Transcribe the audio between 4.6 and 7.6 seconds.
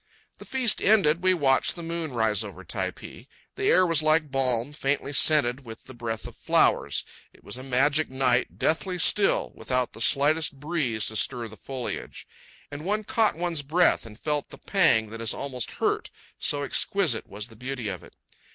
faintly scented with the breath of flowers. It was